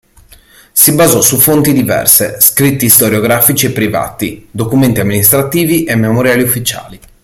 [0.71, 6.99] Si basò su fonti diverse: scritti storiografici e privati, documenti amministrativi e memoriali ufficiali.